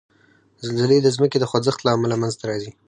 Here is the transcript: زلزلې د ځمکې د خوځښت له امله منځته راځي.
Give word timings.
زلزلې 0.65 0.97
د 1.01 1.07
ځمکې 1.15 1.37
د 1.39 1.45
خوځښت 1.49 1.79
له 1.83 1.91
امله 1.95 2.15
منځته 2.21 2.43
راځي. 2.49 2.71